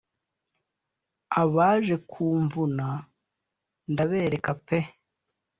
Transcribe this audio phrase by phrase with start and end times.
[1.41, 2.87] abaje kumvuna
[3.91, 4.79] ndabereka pe